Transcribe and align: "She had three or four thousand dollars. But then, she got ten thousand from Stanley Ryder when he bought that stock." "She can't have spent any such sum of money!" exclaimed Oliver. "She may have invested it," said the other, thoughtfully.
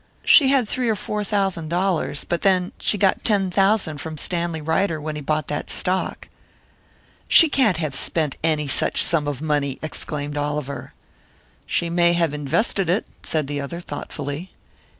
"She 0.25 0.47
had 0.47 0.67
three 0.67 0.89
or 0.89 0.95
four 0.95 1.23
thousand 1.23 1.69
dollars. 1.69 2.23
But 2.23 2.41
then, 2.41 2.71
she 2.79 2.97
got 2.97 3.23
ten 3.23 3.51
thousand 3.51 4.01
from 4.01 4.17
Stanley 4.17 4.59
Ryder 4.59 4.99
when 4.99 5.15
he 5.15 5.21
bought 5.21 5.45
that 5.49 5.69
stock." 5.69 6.27
"She 7.27 7.47
can't 7.49 7.77
have 7.77 7.93
spent 7.93 8.35
any 8.43 8.67
such 8.67 9.03
sum 9.03 9.27
of 9.27 9.43
money!" 9.43 9.77
exclaimed 9.83 10.37
Oliver. 10.37 10.95
"She 11.67 11.87
may 11.87 12.13
have 12.13 12.33
invested 12.33 12.89
it," 12.89 13.05
said 13.21 13.45
the 13.45 13.61
other, 13.61 13.79
thoughtfully. 13.79 14.51